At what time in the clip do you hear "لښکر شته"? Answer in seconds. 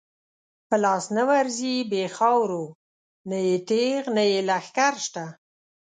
4.49-5.25